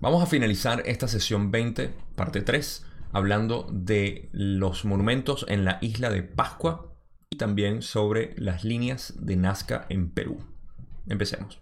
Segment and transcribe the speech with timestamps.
[0.00, 6.08] Vamos a finalizar esta sesión 20, parte 3, hablando de los monumentos en la isla
[6.08, 6.94] de Pascua
[7.28, 10.38] y también sobre las líneas de Nazca en Perú.
[11.06, 11.60] Empecemos.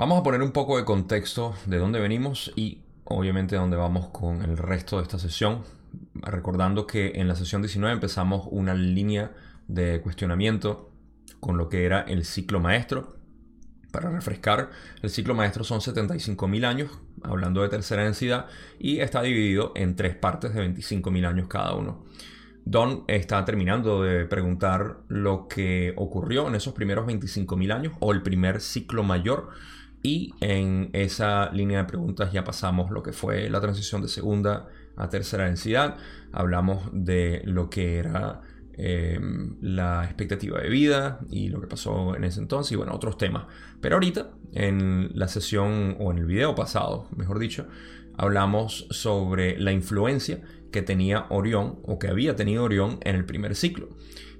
[0.00, 4.40] Vamos a poner un poco de contexto de dónde venimos y obviamente dónde vamos con
[4.40, 5.62] el resto de esta sesión.
[6.14, 9.30] Recordando que en la sesión 19 empezamos una línea
[9.68, 10.90] de cuestionamiento
[11.38, 13.18] con lo que era el ciclo maestro.
[13.92, 14.70] Para refrescar,
[15.02, 16.90] el ciclo maestro son 75.000 años,
[17.22, 18.46] hablando de tercera densidad,
[18.78, 22.06] y está dividido en tres partes de 25.000 años cada uno.
[22.64, 28.22] Don está terminando de preguntar lo que ocurrió en esos primeros 25.000 años o el
[28.22, 29.50] primer ciclo mayor
[30.02, 34.68] y en esa línea de preguntas ya pasamos lo que fue la transición de segunda
[34.96, 35.96] a tercera densidad.
[36.32, 38.40] Hablamos de lo que era
[38.74, 43.18] em, la expectativa de vida y lo que pasó en ese entonces y bueno, otros
[43.18, 43.44] temas.
[43.80, 47.66] Pero ahorita, en la sesión o en el video pasado, mejor dicho,
[48.16, 50.40] hablamos sobre la influencia
[50.72, 53.90] que tenía Orión o que había tenido Orión en el primer ciclo.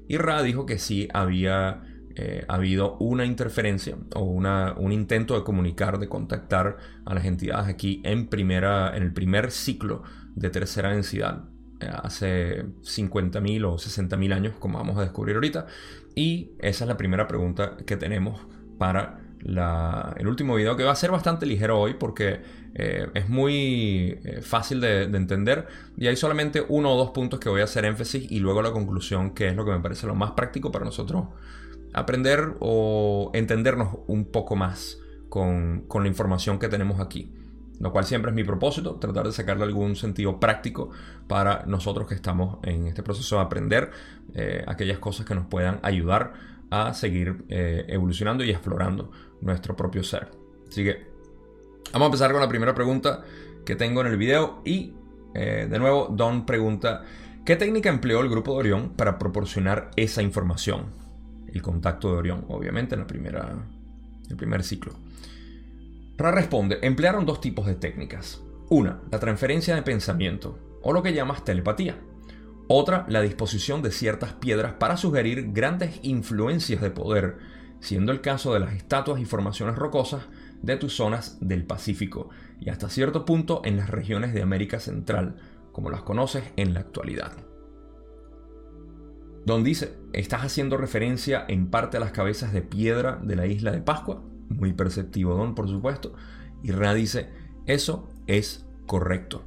[0.08, 1.82] Y Ra dijo que sí había
[2.16, 7.68] eh, ha habido una interferencia o un intento de comunicar, de contactar a las entidades
[7.68, 10.02] aquí en, primera, en el primer ciclo
[10.34, 11.44] de tercera densidad,
[11.80, 15.66] eh, hace 50.000 o 60.000 años, como vamos a descubrir ahorita.
[16.16, 18.40] Y esa es la primera pregunta que tenemos
[18.78, 22.42] para el último video, que va a ser bastante ligero hoy porque
[22.74, 25.66] eh, es muy fácil de, de, entender
[25.96, 28.70] y hay solamente uno o dos puntos que voy a hacer énfasis y luego la
[28.70, 31.28] conclusión, que es lo que me parece lo más práctico para nosotros
[31.92, 37.32] aprender o entendernos un poco más con, la información que tenemos aquí.
[37.78, 40.90] Lo cual siempre es mi propósito, tratar de sacarle algún sentido práctico
[41.26, 43.90] para nosotros que estamos en este proceso de aprender
[44.34, 46.34] eh, aquellas cosas que nos puedan ayudar
[46.70, 49.10] a seguir eh, evolucionando y explorando
[49.40, 50.28] nuestro propio ser.
[50.68, 51.06] Así que
[51.92, 53.24] vamos a empezar con la primera pregunta
[53.64, 54.92] que tengo en el video y
[55.34, 57.04] eh, de nuevo Don pregunta,
[57.46, 61.09] ¿qué técnica empleó el grupo de Orión para proporcionar esa información?
[61.52, 63.54] El contacto de Orión, obviamente, en la primera,
[64.28, 64.92] el primer ciclo.
[66.16, 68.42] Ra responde, emplearon dos tipos de técnicas.
[68.68, 71.96] Una, la transferencia de pensamiento, o lo que llamas telepatía.
[72.68, 77.38] Otra, la disposición de ciertas piedras para sugerir grandes influencias de poder,
[77.80, 80.22] siendo el caso de las estatuas y formaciones rocosas
[80.62, 82.28] de tus zonas del Pacífico
[82.60, 85.36] y hasta cierto punto en las regiones de América Central,
[85.72, 87.49] como las conoces en la actualidad.
[89.44, 93.72] Don dice, estás haciendo referencia en parte a las cabezas de piedra de la isla
[93.72, 96.14] de Pascua, muy perceptivo Don, por supuesto,
[96.62, 97.30] y Ra dice,
[97.66, 99.44] eso es correcto.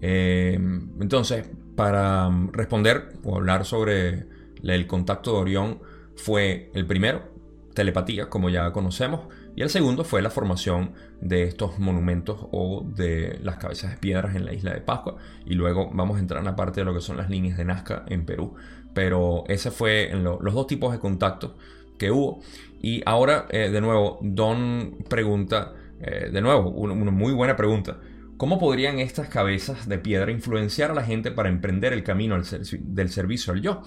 [0.00, 4.26] Em, entonces, para responder o hablar sobre
[4.62, 5.80] el contacto de Orión,
[6.16, 7.32] fue el primero,
[7.74, 13.38] telepatía, como ya conocemos, y el segundo fue la formación de estos monumentos o de
[13.42, 15.16] las cabezas de piedras en la isla de Pascua.
[15.44, 17.64] Y luego vamos a entrar en la parte de lo que son las líneas de
[17.64, 18.54] Nazca en Perú.
[18.94, 21.56] Pero ese fue los dos tipos de contacto
[21.98, 22.40] que hubo.
[22.80, 27.98] Y ahora, eh, de nuevo, Don pregunta, eh, de nuevo, una, muy buena pregunta.
[28.36, 32.40] ¿Cómo podrían estas cabezas de piedra influenciar a la gente para emprender el camino
[32.80, 33.82] del servicio al yo?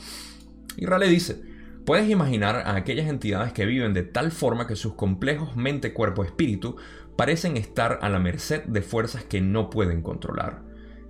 [0.77, 1.41] Y Rale dice,
[1.85, 6.23] puedes imaginar a aquellas entidades que viven de tal forma que sus complejos mente, cuerpo,
[6.23, 6.75] espíritu
[7.15, 10.61] parecen estar a la merced de fuerzas que no pueden controlar.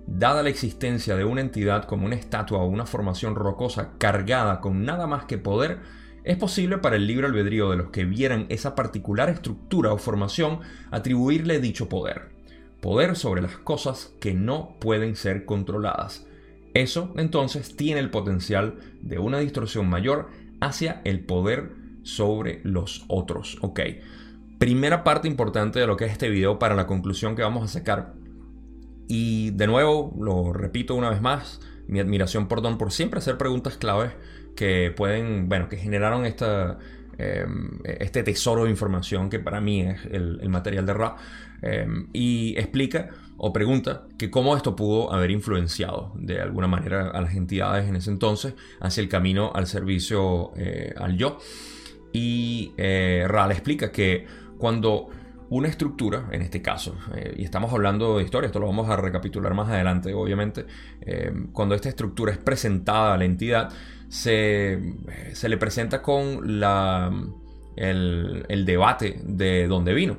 [0.06, 4.84] Dada la existencia de una entidad como una estatua o una formación rocosa cargada con
[4.84, 5.78] nada más que poder,
[6.24, 10.60] es posible para el libre albedrío de los que vieran esa particular estructura o formación
[10.90, 12.30] atribuirle dicho poder.
[12.80, 16.26] Poder sobre las cosas que no pueden ser controladas.
[16.74, 20.28] Eso entonces tiene el potencial de una distorsión mayor
[20.60, 21.72] hacia el poder
[22.02, 23.58] sobre los otros.
[24.58, 27.68] Primera parte importante de lo que es este video para la conclusión que vamos a
[27.68, 28.14] sacar
[29.08, 33.36] y de nuevo, lo repito una vez más, mi admiración por Don por siempre hacer
[33.36, 34.12] preguntas claves
[34.56, 36.78] que pueden, bueno, que generaron esta,
[37.18, 41.16] em, este tesoro de información que para mí es el, material de Ra.
[41.62, 47.20] Em, y explica o pregunta que cómo esto pudo haber influenciado de alguna manera a
[47.20, 51.38] las entidades en ese entonces hacia el camino al servicio eh, al yo.
[52.12, 54.26] Y eh, Ra le explica que
[54.58, 55.08] cuando
[55.50, 58.96] una estructura, en este caso, eh, y estamos hablando de historia, esto lo vamos a
[58.96, 60.66] recapitular más adelante, obviamente,
[61.02, 63.70] eh, cuando esta estructura es presentada a la entidad,
[64.08, 64.78] se,
[65.42, 67.10] le presenta con la,
[67.76, 70.18] el, debate de dónde vino.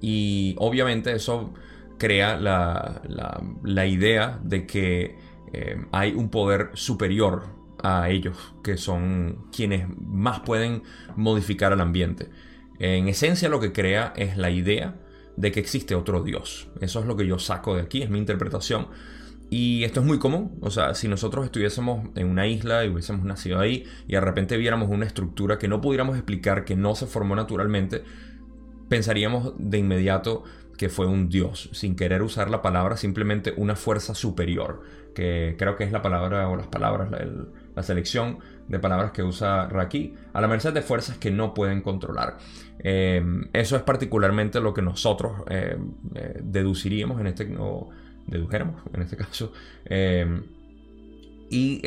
[0.00, 1.52] Y obviamente eso
[1.98, 5.16] crea la, idea de que
[5.52, 7.44] eh, hay un poder superior
[7.82, 10.82] a ellos, que son quienes más pueden
[11.16, 12.28] modificar el ambiente.
[12.78, 14.96] En esencia lo que crea es la idea
[15.36, 16.68] de que existe otro Dios.
[16.80, 18.88] Eso es lo que yo saco de aquí, es mi interpretación.
[19.48, 23.24] Y esto es muy común, o sea, si nosotros estuviésemos en una isla y hubiésemos
[23.24, 27.06] nacido ahí y de repente viéramos una estructura que no pudiéramos explicar, que no se
[27.06, 28.02] formó naturalmente,
[28.88, 30.42] pensaríamos de inmediato
[30.76, 34.82] que fue un dios, sin querer usar la palabra, simplemente una fuerza superior,
[35.14, 37.10] que creo que es la palabra o las palabras,
[37.74, 38.38] la, selección
[38.68, 42.38] de palabras que usa Raki, a la merced de fuerzas que no pueden controlar.
[42.78, 43.22] Eh,
[43.52, 45.76] eso es particularmente lo que nosotros eh,
[46.14, 47.48] eh, deduciríamos en este
[48.26, 49.52] dedujéramos en este caso.
[51.48, 51.80] Y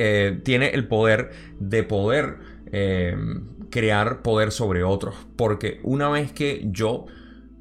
[0.43, 2.37] tiene el poder de poder
[3.69, 5.15] crear poder sobre otros.
[5.35, 7.05] Porque una vez que yo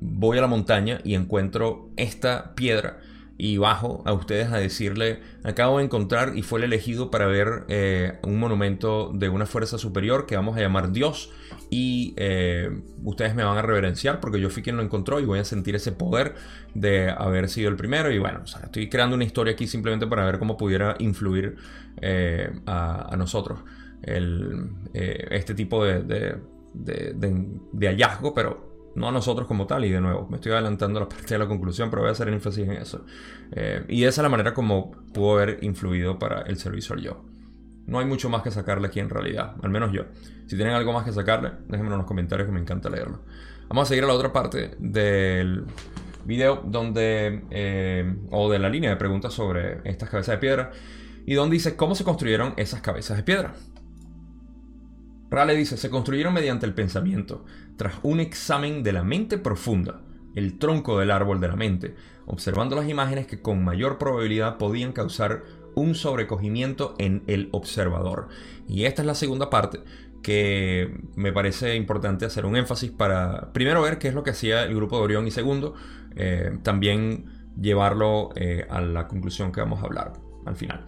[0.01, 3.01] voy a la montaña y encuentro esta piedra,
[3.41, 7.65] y bajo a ustedes a decirle, acabo de encontrar y fue el elegido para ver
[7.69, 11.31] eh, un monumento de una fuerza superior que vamos a llamar Dios
[11.71, 12.69] y eh,
[13.05, 15.77] ustedes me van a reverenciar porque yo fui quien lo encontró y voy a sentir
[15.77, 16.35] ese poder
[16.75, 18.11] de haber sido el primero.
[18.11, 21.57] Y bueno, estoy creando una historia aquí simplemente para ver cómo pudiera influir
[22.03, 23.61] eh, a, nosotros
[24.03, 26.41] este tipo de,
[26.73, 28.69] de hallazgo, pero
[28.99, 31.47] no a nosotros como tal, y de nuevo, me estoy adelantando la parte de la
[31.47, 33.05] conclusión, pero voy a hacer énfasis en eso.
[33.53, 37.25] Eh, y esa es la manera como pudo haber influido para el servicio al yo.
[37.87, 40.03] No hay mucho más que sacarle aquí en realidad, al menos yo.
[40.47, 43.21] Si tienen algo más que sacarle, déjenmelo en los comentarios que me encanta leerlo.
[43.69, 45.65] Vamos a seguir a la otra parte del
[46.25, 50.73] video donde, eh, o de la línea de preguntas sobre estas cabezas de piedra,
[51.25, 53.55] y donde dice cómo se construyeron esas cabezas de piedra.
[55.31, 57.45] Rale dice, se construyeron mediante el pensamiento,
[57.77, 60.01] tras un examen de la mente profunda,
[60.35, 61.95] el tronco del árbol de la mente,
[62.27, 65.43] observando las imágenes que con mayor probabilidad podían causar
[65.75, 68.29] un sobrecogimiento en el observador.
[68.67, 69.81] Y esta es la segunda parte
[70.23, 74.65] que me parece importante hacer un énfasis para primero ver qué es lo que hacía
[74.65, 75.75] el grupo de Orión y segundo,
[76.17, 77.27] eh, también
[77.61, 80.13] llevarlo eh, a la conclusión que vamos a hablar
[80.45, 80.85] al final.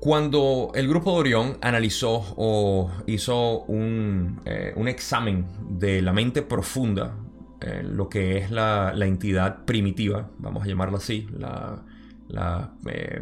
[0.00, 5.46] Cuando el grupo de Orión analizó o hizo un, eh, examen
[5.78, 7.16] de la mente profunda,
[7.60, 11.28] eh, lo que es la, entidad primitiva, vamos a llamarla así,
[12.86, 13.20] eh,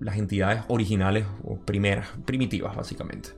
[0.00, 3.30] las entidades originales o primeras, primitivas básicamente.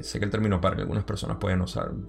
[0.00, 1.56] sé que el término para algunas personas puede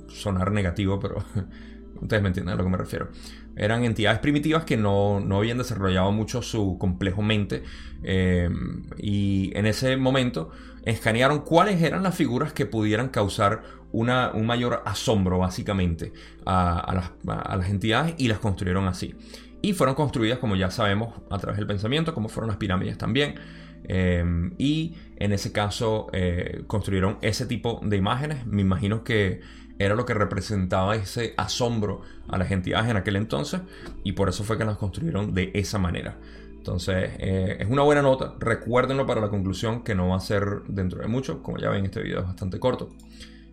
[0.08, 1.24] sonar negativo, pero
[2.02, 3.10] Ustedes me entienden a lo que me refiero.
[3.56, 7.64] Eran entidades primitivas que no, habían desarrollado mucho su complejo mente.
[8.04, 8.50] Eh,
[8.98, 10.52] y en ese momento
[10.86, 13.62] escanearon cuáles eran las figuras que pudieran causar
[13.92, 16.14] una, un mayor asombro, básicamente,
[16.46, 19.16] a, las, entidades y las construyeron así.
[19.62, 23.36] Y fueron construidas, como ya sabemos, a través del pensamiento, como fueron las pirámides también.
[23.84, 24.24] Eh,
[24.58, 28.46] y en ese caso eh, construyeron ese tipo de imágenes.
[28.48, 29.42] Me imagino que
[29.86, 33.62] era lo que representaba ese asombro a las entidades en aquel entonces
[34.04, 36.18] y por eso fue que las construyeron de esa manera.
[36.62, 38.36] Entonces, eh, es una buena nota.
[38.40, 41.42] Recuérdenlo para la conclusión que no va a ser dentro de mucho.
[41.42, 42.90] Como ya ven, este video es bastante corto.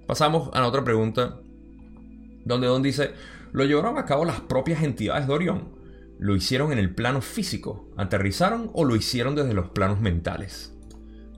[0.06, 1.40] Pasamos a la otra pregunta,
[2.44, 3.12] donde Don dice,
[3.52, 5.70] ¿lo llevaron a cabo las propias entidades de Orión?
[6.18, 7.88] ¿Lo hicieron en el plano físico?
[7.96, 10.74] ¿Aterrizaron o lo hicieron desde los planos mentales?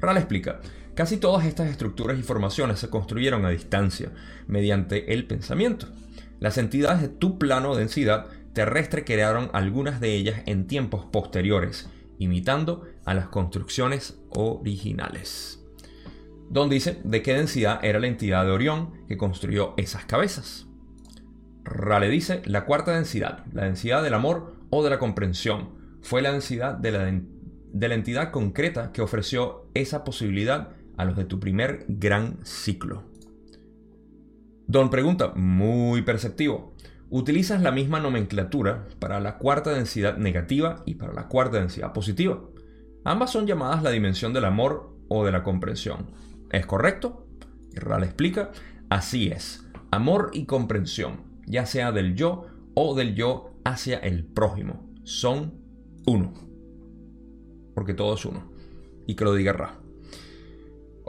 [0.01, 0.61] Ral explica,
[1.01, 4.13] Casi todas estas estructuras y formaciones se construyeron a distancia,
[4.47, 5.87] mediante el pensamiento.
[6.41, 11.89] Las entidades de tu plano de densidad terrestre crearon algunas de ellas en tiempos posteriores,
[12.19, 15.65] imitando a las construcciones originales.
[16.51, 20.67] Don dice de qué densidad era la entidad de Orión que construyó esas cabezas.
[21.65, 25.71] Rale dice la cuarta densidad, la densidad del amor o de la comprensión,
[26.03, 27.11] fue la densidad de la,
[27.73, 33.05] de la entidad concreta que ofreció esa posibilidad a los de tu primer gran ciclo.
[34.67, 36.75] Don pregunta, muy perceptivo.
[37.09, 42.41] ¿Utilizas la misma nomenclatura para la cuarta densidad negativa y para la cuarta densidad positiva?
[43.03, 46.11] Ambas son llamadas la dimensión del amor o de la comprensión.
[46.53, 47.27] ¿Es correcto?
[47.75, 48.51] Ral explica,
[48.91, 49.67] así es.
[49.91, 55.55] Amor y comprensión, ya sea del yo o del yo hacia el prójimo, son
[56.07, 56.35] uno.
[57.75, 58.53] Porque todo es uno.
[59.07, 59.80] Y que lo diga Ra.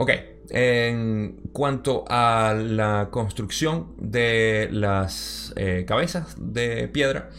[0.02, 0.10] Ok,
[0.50, 7.30] en cuanto a la construcción de las eh, cabezas de piedra,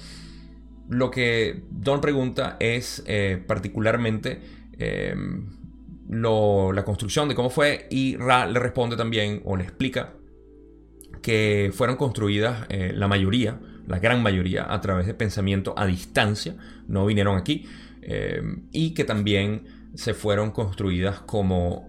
[0.88, 4.40] lo que Don pregunta es eh, particularmente
[4.78, 5.50] em,
[6.08, 10.14] la construcción de cómo fue y Ra le responde también o le explica
[11.22, 16.56] que fueron construidas eh, la mayoría la gran mayoría, a través de pensamiento a distancia,
[16.88, 17.68] no vinieron aquí,
[18.72, 21.86] y que también se fueron construidas como,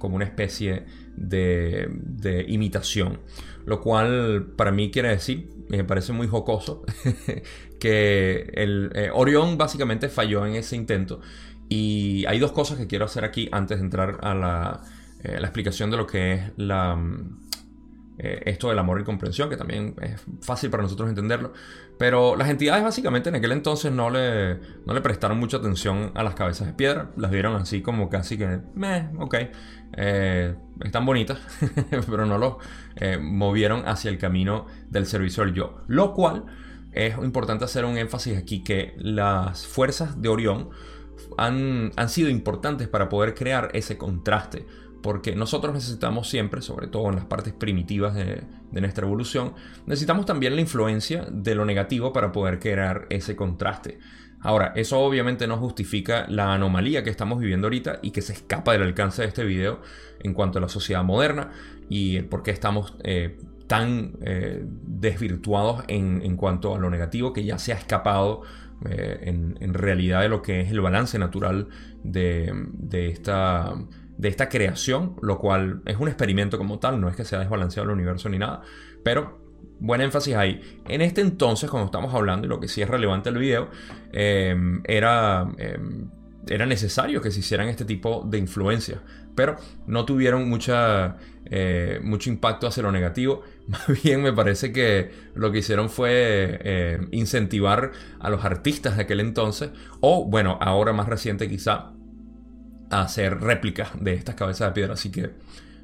[0.00, 3.20] como una especie de, imitación.
[3.64, 6.82] Lo cual para mí quiere decir, me parece muy jocoso,
[7.78, 11.20] que el eh, Orión básicamente falló en ese intento.
[11.68, 14.80] Y hay dos cosas que quiero hacer aquí antes de entrar a la,
[15.22, 17.49] eh, explicación de lo que es la, mm,
[18.22, 21.52] eh, esto del amor y comprensión, que también es fácil para nosotros entenderlo.
[21.98, 26.22] Pero las entidades básicamente en aquel entonces no le, no le prestaron mucha atención a
[26.22, 27.10] las cabezas de piedra.
[27.16, 29.34] Las vieron así como casi que, meh, ok,
[30.84, 31.38] están bonitas,
[32.10, 32.56] pero no los
[33.20, 35.82] movieron hacia el camino del servicio al yo.
[35.88, 36.44] Lo cual
[36.92, 40.70] es importante hacer un énfasis aquí que las fuerzas de Orión
[41.36, 44.66] han, sido importantes para poder crear ese contraste.
[45.02, 48.42] Porque nosotros necesitamos siempre, sobre todo en las partes primitivas de,
[48.72, 49.54] nuestra evolución,
[49.86, 53.98] necesitamos también la influencia de lo negativo para poder crear ese contraste.
[54.42, 58.72] Ahora, eso obviamente no justifica la anomalía que estamos viviendo ahorita y que se escapa
[58.72, 59.80] del alcance de este video
[60.20, 61.50] en cuanto a la sociedad moderna
[61.90, 63.38] y el por qué estamos eh,
[63.70, 68.42] tan eh, desvirtuados en, cuanto a lo negativo que ya se ha escapado
[68.84, 69.20] eh,
[69.60, 71.68] en, realidad de lo que es el balance natural
[72.02, 72.52] de,
[72.90, 73.74] esta,
[74.20, 77.88] de esta creación, lo cual es un experimento como tal, no es que sea desbalanceado
[77.88, 78.62] el universo ni nada,
[79.02, 79.40] pero
[79.78, 80.60] buen énfasis ahí.
[80.88, 83.70] En este entonces, cuando estamos hablando, y lo que sí es relevante el video,
[84.12, 85.48] eh, era
[86.48, 89.00] era necesario que se hicieran este tipo de influencias,
[89.34, 93.42] pero no tuvieron mucha, eh, mucho impacto hacia lo negativo.
[93.68, 99.02] Más bien me parece que lo que hicieron fue eh, incentivar a los artistas de
[99.02, 101.92] aquel entonces, o bueno, ahora más reciente quizá,
[102.90, 104.94] a hacer réplicas de estas cabezas de piedra.
[104.94, 105.30] Así que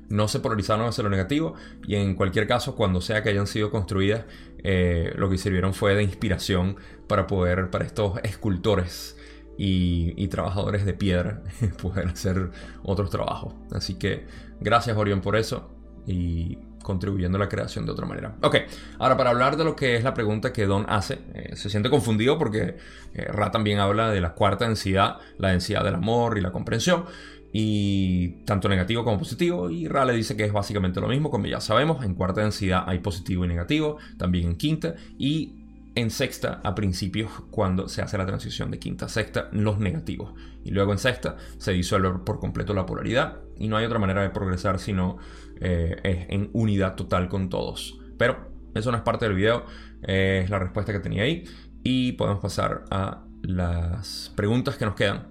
[0.09, 1.55] no se polarizaron hacia lo negativo
[1.87, 4.25] y en cualquier caso, cuando sea que hayan sido construidas,
[4.63, 9.17] eh, lo que sirvieron fue de inspiración para poder, para estos escultores
[9.59, 11.43] y, trabajadores de piedra
[11.83, 12.51] pueden hacer
[12.83, 13.55] otros trabajos.
[13.73, 14.27] Así que
[14.61, 15.71] gracias Orión por eso
[16.07, 18.37] y contribuyendo a la creación de otra manera.
[18.43, 18.59] Ok,
[19.01, 21.91] ahora para hablar de lo que es la pregunta que Don hace, eh, se siente
[21.91, 22.77] confundido porque
[23.13, 27.05] eh, Ra también habla de la cuarta densidad, la densidad del amor y la comprensión,
[27.53, 31.47] y tanto negativo como positivo, y Ra le dice que es básicamente lo mismo, como
[31.47, 35.67] ya sabemos, en cuarta densidad hay positivo y negativo, también en quinta, y
[35.97, 40.35] en sexta a principios cuando se hace la transición de quinta a sexta los negativos
[40.63, 44.21] y luego en sexta se disuelve por completo la polaridad y no hay otra manera
[44.21, 45.17] de progresar sino
[45.61, 49.65] eh, es en unidad total con todos pero eso no es parte del video
[50.03, 51.45] es la respuesta que tenía ahí
[51.83, 55.29] y podemos pasar a las preguntas que nos quedan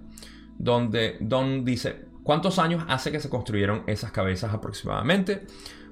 [0.58, 5.46] donde Don dice ¿cuántos años hace que se construyeron esas cabezas aproximadamente?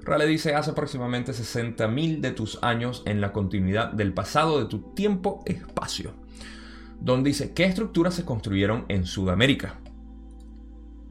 [0.04, 4.92] Rale dice, hace aproximadamente 60.000 de tus años en la continuidad del pasado de tu
[4.94, 6.12] tiempo-espacio.
[7.00, 9.80] Don dice, ¿qué estructuras se construyeron en Sudamérica?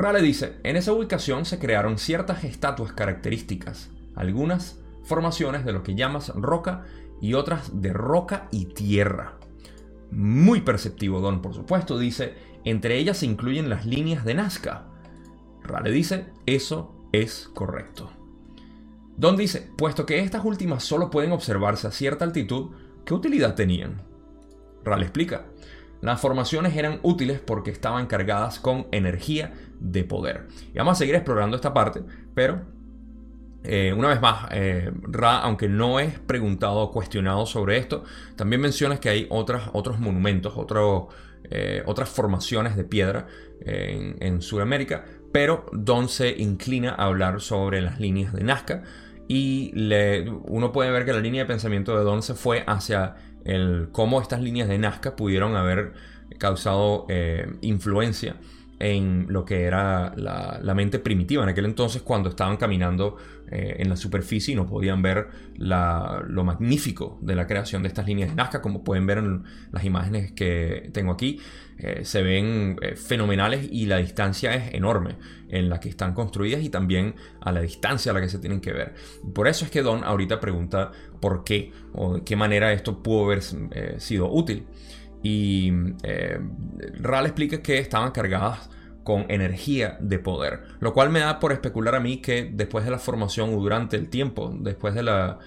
[0.03, 5.95] Rale dice, en esa ubicación se crearon ciertas estatuas características, algunas formaciones de lo que
[5.95, 6.83] llamas roca
[7.21, 9.39] y otras de roca y tierra.
[10.11, 12.33] Muy perceptivo, Don, por supuesto, dice,
[12.65, 14.89] entre ellas se incluyen las líneas de Nazca.
[15.63, 18.11] Rale dice, eso es correcto.
[19.15, 22.71] Don dice, puesto que estas últimas solo pueden observarse a cierta altitud,
[23.05, 24.01] ¿qué utilidad tenían?
[24.83, 25.45] Ral explica,
[26.03, 30.47] las formaciones eran útiles porque estaban cargadas con energía de poder.
[30.73, 32.01] Y vamos a seguir explorando esta parte,
[32.33, 32.61] pero
[33.63, 38.03] eh, una vez más, eh, Ra, aunque no es preguntado o cuestionado sobre esto,
[38.35, 40.53] también menciona que hay otras, otros monumentos,
[41.49, 43.27] eh, otras formaciones de piedra
[43.61, 48.83] en, en Sudamérica, pero Don se inclina a hablar sobre las líneas de Nazca
[49.29, 49.71] y
[50.47, 53.15] uno puede ver que la línea de pensamiento de Don se fue hacia
[53.45, 55.93] el cómo estas líneas de Nazca pudieron haber
[56.37, 58.35] causado eh, influencia
[58.83, 61.43] en lo que era la, mente primitiva.
[61.43, 63.15] En aquel entonces cuando estaban caminando
[63.49, 68.05] eh, en la superficie y no podían ver lo magnífico de la creación de estas
[68.05, 71.39] líneas de Nazca como pueden ver en las imágenes que tengo aquí
[71.77, 75.15] eh, se ven eh, fenomenales y la distancia es enorme
[75.47, 78.59] en la que están construidas y también a la distancia a la que se tienen
[78.59, 78.95] que ver.
[79.33, 83.25] Por eso es que Don ahorita pregunta por qué o de qué manera esto pudo
[83.25, 83.41] haber
[84.01, 84.65] sido útil.
[85.25, 85.71] Y
[86.99, 88.69] Ral explica que estaban cargadas
[89.03, 92.91] con energía de poder, lo cual me da por especular a mí que después de
[92.91, 95.39] la formación o durante el tiempo después de la,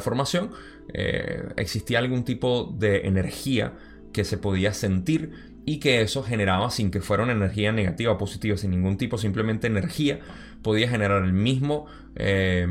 [0.00, 0.50] formación
[0.92, 3.74] eh, existía algún tipo de energía
[4.12, 5.32] que se podía sentir
[5.66, 9.18] y que eso generaba sin que fuera una energía negativa o positiva, sin ningún tipo,
[9.18, 10.20] simplemente energía,
[10.62, 12.66] podía generar el mismo, eh,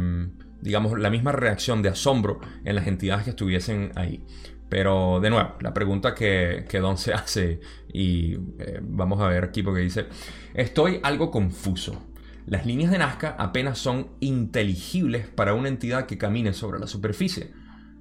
[0.61, 4.23] digamos, la misma reacción de asombro en las entidades que estuviesen ahí.
[4.69, 7.59] Pero de nuevo, la pregunta que, Don se hace,
[7.91, 10.05] y eh, vamos a ver aquí porque dice,
[10.53, 12.01] estoy algo confuso.
[12.45, 17.51] Las líneas de Nazca apenas son inteligibles para una entidad que camine sobre la superficie.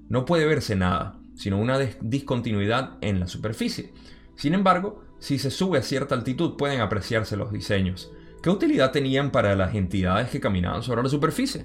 [0.08, 3.94] No puede verse nada, sino una discontinuidad en la superficie.
[4.36, 8.12] Sin embargo, si se sube a cierta altitud pueden apreciarse los diseños.
[8.42, 11.64] ¿Qué utilidad tenían para las entidades que caminaban sobre la superficie?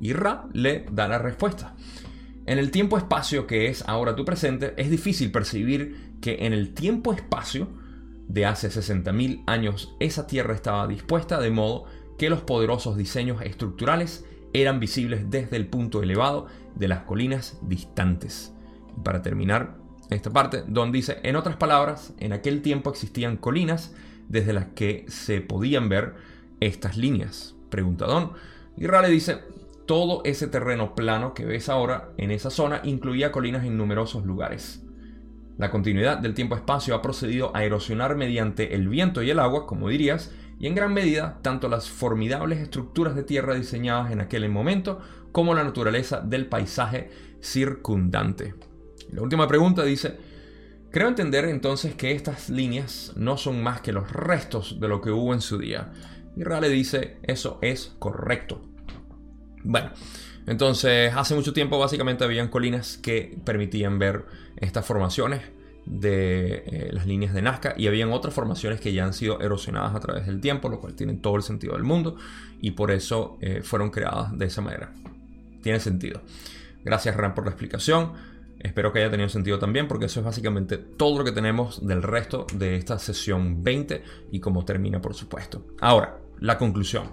[0.00, 1.74] Y Ra le da la respuesta.
[2.46, 7.68] En el tiempo-espacio que es ahora tu presente, es difícil percibir que en el tiempo-espacio
[8.28, 11.86] de hace 60.000 años esa Tierra estaba dispuesta de modo
[12.18, 18.52] que los poderosos diseños estructurales eran visibles desde el punto elevado de las colinas distantes.
[18.96, 19.76] Y para terminar
[20.10, 23.92] esta parte, Don dice, en otras palabras, en aquel tiempo existían colinas
[24.28, 26.14] desde las que se podían ver
[26.60, 27.56] estas líneas.
[27.70, 28.32] Pregunta Don.
[28.76, 29.38] Y Rale dice,
[29.86, 34.82] todo ese terreno plano que ves ahora en esa zona incluía colinas en numerosos lugares.
[35.58, 39.88] La continuidad del tiempo-espacio ha procedido a erosionar mediante el viento y el agua, como
[39.88, 45.00] dirías, y en gran medida tanto las formidables estructuras de tierra diseñadas en aquel momento
[45.32, 48.54] como la naturaleza del paisaje circundante.
[49.12, 50.16] La última pregunta dice,
[50.90, 55.10] creo entender entonces que estas líneas no son más que los restos de lo que
[55.10, 55.92] hubo en su día.
[56.36, 58.60] Y Rale dice, eso es correcto.
[59.66, 59.90] Bueno,
[60.46, 64.24] entonces hace mucho tiempo básicamente habían colinas que permitían ver
[64.56, 65.42] estas formaciones
[65.84, 69.94] de eh, las líneas de Nazca y habían otras formaciones que ya han sido erosionadas
[69.94, 72.16] a través del tiempo, lo cual tiene todo el sentido del mundo
[72.60, 74.92] y por eso eh, fueron creadas de esa manera.
[75.62, 76.22] Tiene sentido.
[76.84, 78.12] Gracias Ram por la explicación.
[78.60, 82.04] Espero que haya tenido sentido también porque eso es básicamente todo lo que tenemos del
[82.04, 85.66] resto de esta sesión 20 y cómo termina por supuesto.
[85.80, 87.10] Ahora, la conclusión.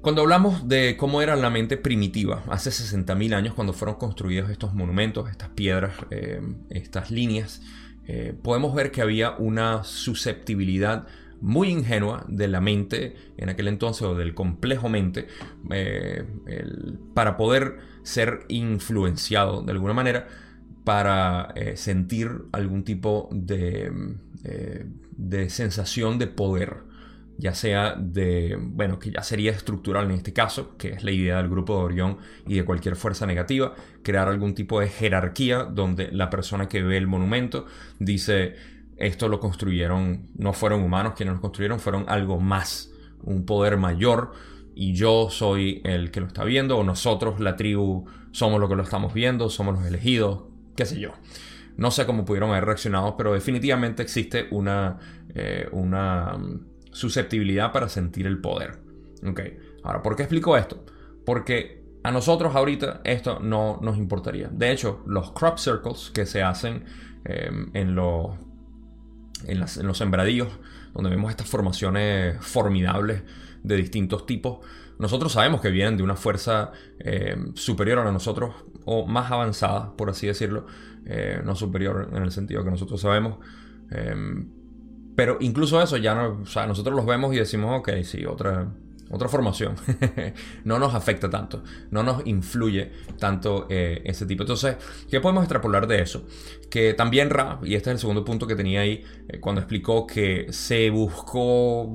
[0.00, 4.72] Cuando hablamos de cómo era la mente primitiva, hace 60.000 años cuando fueron construidos estos
[4.72, 7.62] monumentos, estas piedras, eh, estas líneas,
[8.06, 11.06] eh, podemos ver que había una susceptibilidad
[11.40, 15.26] muy ingenua de la mente en aquel entonces o del complejo mente
[15.70, 16.24] eh,
[17.12, 20.28] para poder ser influenciado de alguna manera
[20.84, 23.90] para sentir algún tipo de,
[25.16, 26.84] de sensación de poder
[27.38, 31.36] ya sea de, bueno, que ya sería estructural en este caso, que es la idea
[31.36, 36.10] del grupo de Orión y de cualquier fuerza negativa, crear algún tipo de jerarquía donde
[36.12, 37.66] la persona que ve el monumento
[37.98, 38.56] dice,
[38.96, 42.90] esto lo construyeron, no fueron humanos quienes lo construyeron, fueron algo más,
[43.22, 44.32] un poder mayor,
[44.74, 48.76] y yo soy el que lo está viendo, o nosotros, la tribu, somos lo que
[48.76, 50.44] lo estamos viendo, somos los elegidos,
[50.74, 51.12] qué sé yo.
[51.76, 54.98] No sé cómo pudieron haber reaccionado, pero definitivamente existe una,
[55.34, 56.38] eh, una
[56.96, 58.78] susceptibilidad para sentir el poder.
[59.82, 60.84] Ahora, ¿por qué explico esto?
[61.26, 64.48] Porque a nosotros ahorita esto no nos importaría.
[64.48, 66.84] De hecho, los crop circles que se hacen
[67.24, 68.30] em, en, los,
[69.44, 70.48] en, los sembradíos,
[70.94, 73.22] donde vemos estas formaciones formidables
[73.62, 74.60] de distintos tipos,
[74.98, 78.54] nosotros sabemos que vienen de una fuerza em, superior a nosotros
[78.86, 80.66] o más avanzada, por así decirlo,
[81.04, 83.38] eh, no superior en el sentido que nosotros sabemos,
[83.90, 84.48] em,
[85.16, 88.68] pero incluso eso ya no, o sea, nosotros los vemos y decimos, ok, sí, otra,
[89.10, 89.74] otra formación.
[90.64, 94.42] no nos afecta tanto, no nos influye tanto eh, ese tipo.
[94.42, 94.76] Entonces,
[95.10, 96.26] ¿qué podemos extrapolar de eso?
[96.70, 100.06] Que también Ra, y este es el segundo punto que tenía ahí, eh, cuando explicó
[100.06, 101.90] que se buscó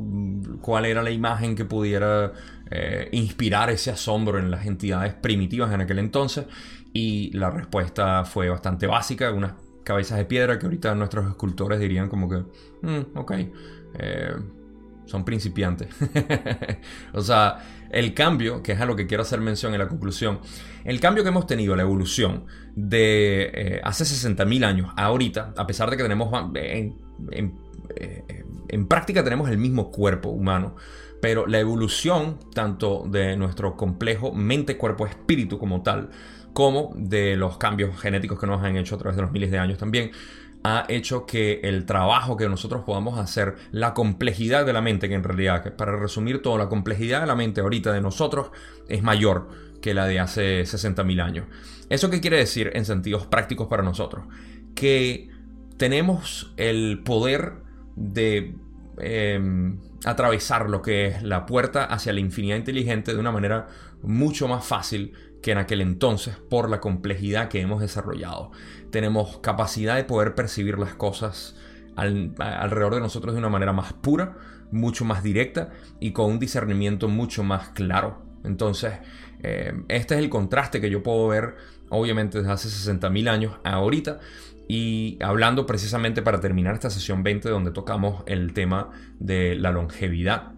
[0.62, 2.34] cuál era la imagen que pudiera
[2.72, 6.46] eh, inspirar ese asombro en las entidades primitivas en aquel entonces,
[6.92, 9.54] y la respuesta fue bastante básica, unas
[9.84, 12.44] cabezas de piedra que ahorita nuestros escultores dirían como que,
[12.82, 13.32] mm, ok,
[14.00, 14.36] eh,
[15.06, 15.90] son principiantes.
[17.14, 17.60] o sea,
[17.92, 20.40] el cambio, que es a lo que quiero hacer mención en la conclusión,
[20.86, 25.68] el cambio que hemos tenido, la evolución de eh, hace 60.000 años a ahorita, a
[25.68, 26.96] pesar de que tenemos en,
[27.96, 30.76] eh, en práctica tenemos el mismo cuerpo humano,
[31.22, 36.10] pero la evolución tanto de nuestro complejo mente, cuerpo, espíritu como tal,
[36.54, 39.60] como de los cambios genéticos que nos han hecho a través de los miles de
[39.60, 40.12] años también,
[40.64, 45.16] ha hecho que el trabajo que nosotros podamos hacer, la complejidad de la mente, que
[45.16, 48.52] en realidad, para resumir todo, la complejidad de la mente ahorita de nosotros
[48.88, 49.50] es mayor
[49.82, 51.48] que la de hace 60.000 años.
[51.90, 54.26] ¿Eso qué quiere decir en sentidos prácticos para nosotros?
[54.76, 55.30] Que
[55.78, 57.54] tenemos el poder
[57.96, 58.56] de
[59.00, 63.68] em, atravesar lo que es la puerta hacia la infinidad inteligente de una manera
[64.04, 68.52] mucho más fácil que en aquel entonces por la complejidad que hemos desarrollado.
[68.92, 71.56] Tenemos capacidad de poder percibir las cosas
[71.96, 74.38] alrededor de nosotros de una manera más pura,
[74.72, 78.94] mucho más directa y con un discernimiento mucho más claro Entonces,
[79.44, 81.56] eh, este es el contraste que yo puedo ver,
[81.90, 84.20] obviamente, desde hace 60.000 años ahorita.
[84.68, 90.54] Y hablando precisamente para terminar esta sesión 20, donde tocamos el tema de la longevidad.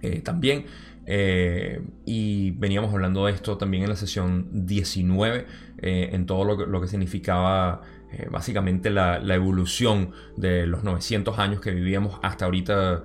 [0.00, 0.66] Eh, también
[1.06, 5.46] eh, y veníamos hablando de esto también en la sesión 19,
[5.78, 7.80] eh, en todo lo que, significaba
[8.12, 13.04] eh, básicamente la, evolución de los 900 años que vivíamos hasta ahorita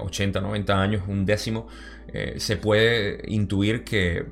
[0.00, 1.68] 80, 90 años, un décimo.
[2.36, 4.24] se puede intuir que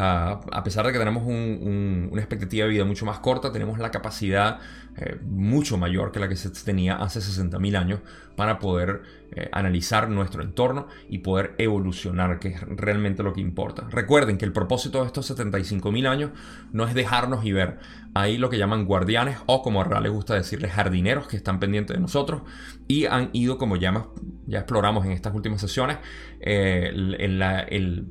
[0.00, 4.58] a pesar de que tenemos una expectativa de vida mucho más corta, tenemos la capacidad
[4.98, 8.00] eh, mucho mayor que la que se tenía hace 60.000 años
[8.34, 9.02] para poder
[9.38, 13.86] eh, analizar nuestro entorno y poder evolucionar, que es realmente lo que importa.
[13.90, 16.30] Recuerden que el propósito de estos 75.000 años
[16.72, 17.78] no es dejarnos y ver.
[18.14, 21.60] Hay lo que llaman guardianes o como a Ra les gusta decirles jardineros que están
[21.60, 22.44] pendientes de nosotros
[22.88, 24.06] y han ido, como ya,
[24.46, 25.98] ya exploramos en estas últimas sesiones,
[26.40, 27.60] eh, en la...
[27.60, 28.06] El,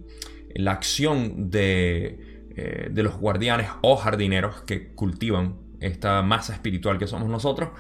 [0.53, 7.29] la acción eh, de, los guardianes o jardineros que cultivan esta masa espiritual que somos
[7.29, 7.71] nosotros,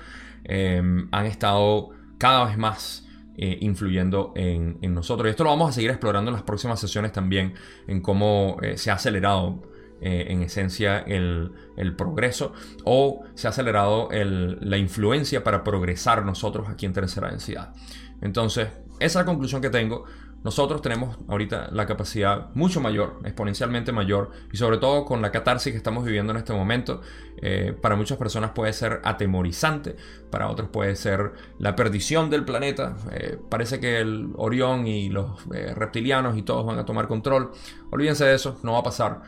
[0.49, 3.04] han estado cada vez más
[3.37, 5.27] eh, influyendo en, nosotros.
[5.27, 7.53] Y esto lo vamos a seguir explorando en las próximas sesiones también,
[7.87, 9.61] en cómo eh, se ha acelerado
[10.01, 11.51] en esencia el,
[11.97, 17.73] progreso o se ha acelerado la influencia para progresar nosotros aquí en tercera densidad.
[18.21, 18.67] Entonces,
[18.99, 20.05] esa conclusión que tengo.
[20.45, 25.71] Nosotros tenemos ahorita la capacidad mucho mayor, exponencialmente mayor, y sobre todo con la catarsis
[25.71, 27.01] que estamos viviendo en este momento,
[27.41, 29.95] eh, para muchas personas puede ser atemorizante,
[30.29, 32.95] para otros puede ser la perdición del planeta.
[33.11, 37.49] Eh, parece que el Orión y los eh, reptilianos y todos van a tomar control.
[37.89, 39.21] Olvídense de eso, no va a pasar.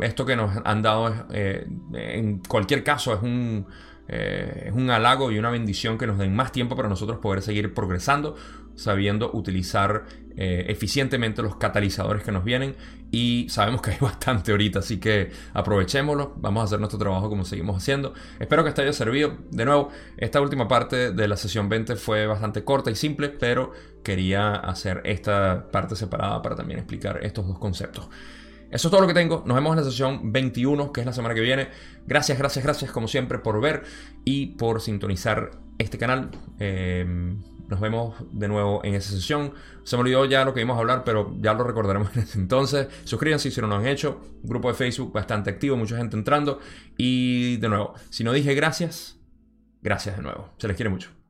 [0.00, 3.66] esto que nos han dado en cualquier caso es un
[4.06, 7.72] es un halago y una bendición que nos den más tiempo para nosotros poder seguir
[7.72, 8.36] progresando,
[8.76, 10.04] sabiendo utilizar
[10.36, 12.74] eh, eficientemente los catalizadores que nos vienen
[13.12, 17.44] y sabemos que hay bastante ahorita, así que aprovechémoslo, vamos a hacer nuestro trabajo como
[17.44, 18.14] seguimos haciendo.
[18.40, 19.36] Espero que te haya servido.
[19.50, 23.72] De nuevo, esta última parte de la sesión 20 fue bastante corta y simple, pero
[24.02, 28.08] quería hacer esta parte separada para también explicar estos dos conceptos.
[28.74, 29.44] Eso es todo lo que tengo.
[29.46, 31.68] Nos vemos en la sesión 21, que es la semana que viene.
[32.08, 33.84] Gracias, gracias, gracias como siempre por ver
[34.24, 36.32] y por sintonizar este canal.
[36.58, 39.52] Em, nos vemos de nuevo en esa sesión.
[39.84, 42.38] Se me olvidó ya lo que íbamos a hablar, pero ya lo recordaremos en ese
[42.38, 42.88] entonces.
[43.04, 44.20] Suscríbanse si no lo han hecho.
[44.42, 46.60] Grupo de Facebook bastante activo, mucha gente entrando.
[46.96, 49.18] Y de nuevo, si no dije gracias,
[49.82, 50.50] gracias de nuevo.
[50.58, 51.23] Se les quiere mucho.